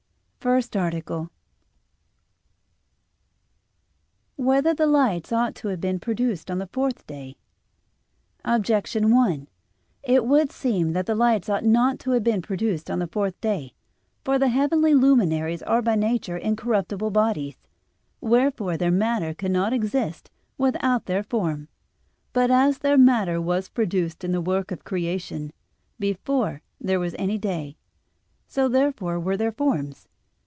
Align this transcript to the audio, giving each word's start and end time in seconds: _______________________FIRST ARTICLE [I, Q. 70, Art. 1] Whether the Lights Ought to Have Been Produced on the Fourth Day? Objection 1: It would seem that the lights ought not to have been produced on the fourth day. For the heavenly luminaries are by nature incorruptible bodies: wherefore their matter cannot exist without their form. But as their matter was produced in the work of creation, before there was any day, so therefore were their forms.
_______________________FIRST 0.43 0.75
ARTICLE 0.75 1.15
[I, 1.19 1.21
Q. 1.21 1.25
70, 4.37 4.37
Art. 4.37 4.37
1] 4.37 4.45
Whether 4.47 4.73
the 4.73 4.87
Lights 4.87 5.31
Ought 5.31 5.53
to 5.53 5.67
Have 5.67 5.79
Been 5.79 5.99
Produced 5.99 6.49
on 6.49 6.57
the 6.57 6.65
Fourth 6.65 7.05
Day? 7.05 7.37
Objection 8.43 9.13
1: 9.13 9.47
It 10.01 10.25
would 10.25 10.51
seem 10.51 10.93
that 10.93 11.05
the 11.05 11.13
lights 11.13 11.47
ought 11.47 11.63
not 11.63 11.99
to 11.99 12.11
have 12.13 12.23
been 12.23 12.41
produced 12.41 12.89
on 12.89 12.97
the 12.97 13.05
fourth 13.05 13.39
day. 13.39 13.75
For 14.25 14.39
the 14.39 14.47
heavenly 14.47 14.95
luminaries 14.95 15.61
are 15.61 15.83
by 15.83 15.93
nature 15.93 16.37
incorruptible 16.37 17.11
bodies: 17.11 17.57
wherefore 18.19 18.77
their 18.77 18.89
matter 18.89 19.35
cannot 19.35 19.73
exist 19.73 20.31
without 20.57 21.05
their 21.05 21.21
form. 21.21 21.67
But 22.33 22.49
as 22.49 22.79
their 22.79 22.97
matter 22.97 23.39
was 23.39 23.69
produced 23.69 24.23
in 24.23 24.31
the 24.31 24.41
work 24.41 24.71
of 24.71 24.83
creation, 24.85 25.53
before 25.99 26.63
there 26.79 26.99
was 26.99 27.13
any 27.19 27.37
day, 27.37 27.77
so 28.47 28.67
therefore 28.67 29.19
were 29.19 29.37
their 29.37 29.51
forms. 29.51 30.07